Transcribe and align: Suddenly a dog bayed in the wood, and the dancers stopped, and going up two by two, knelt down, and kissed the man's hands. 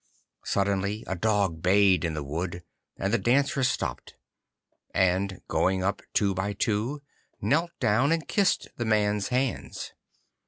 Suddenly 0.43 1.03
a 1.05 1.15
dog 1.15 1.61
bayed 1.61 2.03
in 2.03 2.15
the 2.15 2.23
wood, 2.23 2.63
and 2.97 3.13
the 3.13 3.19
dancers 3.19 3.67
stopped, 3.67 4.15
and 4.95 5.41
going 5.47 5.83
up 5.83 6.01
two 6.11 6.33
by 6.33 6.53
two, 6.53 7.03
knelt 7.39 7.69
down, 7.79 8.11
and 8.11 8.27
kissed 8.27 8.67
the 8.77 8.85
man's 8.85 9.27
hands. 9.27 9.93